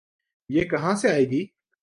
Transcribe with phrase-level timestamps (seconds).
[0.49, 1.45] یہ کہاں سے آئے گی؟